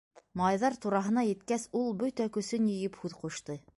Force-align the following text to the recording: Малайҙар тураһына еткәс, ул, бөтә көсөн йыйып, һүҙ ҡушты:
Малайҙар 0.39 0.77
тураһына 0.85 1.23
еткәс, 1.27 1.65
ул, 1.81 1.93
бөтә 2.05 2.27
көсөн 2.39 2.67
йыйып, 2.73 2.99
һүҙ 3.05 3.17
ҡушты: 3.23 3.59